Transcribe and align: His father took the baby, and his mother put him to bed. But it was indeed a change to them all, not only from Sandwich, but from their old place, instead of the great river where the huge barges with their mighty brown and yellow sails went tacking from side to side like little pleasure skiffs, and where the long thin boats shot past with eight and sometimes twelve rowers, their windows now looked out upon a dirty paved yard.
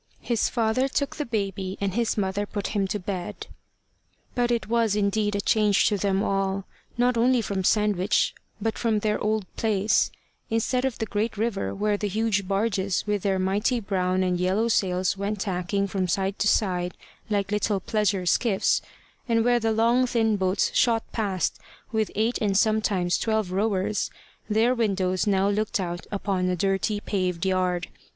His 0.21 0.49
father 0.49 0.87
took 0.87 1.17
the 1.17 1.27
baby, 1.27 1.77
and 1.79 1.93
his 1.93 2.17
mother 2.17 2.47
put 2.47 2.69
him 2.69 2.87
to 2.87 2.97
bed. 2.97 3.45
But 4.33 4.49
it 4.49 4.67
was 4.67 4.95
indeed 4.95 5.35
a 5.35 5.41
change 5.41 5.85
to 5.89 5.97
them 5.99 6.23
all, 6.23 6.65
not 6.97 7.17
only 7.19 7.39
from 7.43 7.63
Sandwich, 7.63 8.33
but 8.59 8.79
from 8.79 8.97
their 8.97 9.19
old 9.21 9.45
place, 9.57 10.09
instead 10.49 10.85
of 10.85 10.97
the 10.97 11.05
great 11.05 11.37
river 11.37 11.75
where 11.75 11.97
the 11.97 12.07
huge 12.07 12.47
barges 12.47 13.05
with 13.05 13.21
their 13.21 13.37
mighty 13.37 13.79
brown 13.79 14.23
and 14.23 14.39
yellow 14.39 14.69
sails 14.69 15.17
went 15.17 15.41
tacking 15.41 15.85
from 15.85 16.07
side 16.07 16.39
to 16.39 16.47
side 16.47 16.95
like 17.29 17.51
little 17.51 17.79
pleasure 17.79 18.25
skiffs, 18.25 18.81
and 19.29 19.45
where 19.45 19.59
the 19.59 19.71
long 19.71 20.07
thin 20.07 20.35
boats 20.35 20.73
shot 20.73 21.11
past 21.11 21.59
with 21.91 22.09
eight 22.15 22.39
and 22.41 22.57
sometimes 22.57 23.19
twelve 23.19 23.51
rowers, 23.51 24.09
their 24.49 24.73
windows 24.73 25.27
now 25.27 25.47
looked 25.47 25.79
out 25.79 26.07
upon 26.11 26.49
a 26.49 26.55
dirty 26.55 26.99
paved 26.99 27.45
yard. 27.45 27.87